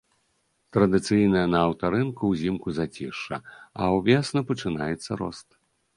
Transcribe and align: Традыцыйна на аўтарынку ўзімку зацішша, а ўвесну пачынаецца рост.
Традыцыйна 0.75 1.43
на 1.53 1.59
аўтарынку 1.67 2.31
ўзімку 2.31 2.67
зацішша, 2.79 3.37
а 3.81 3.91
ўвесну 3.97 4.39
пачынаецца 4.53 5.11
рост. 5.21 5.47